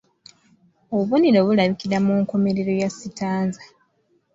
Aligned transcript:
Obubonero 0.93 1.39
bulabikira 1.47 1.97
ku 2.05 2.11
nkomerero 2.21 2.71
ya 2.81 2.89
sitanza 2.97 3.61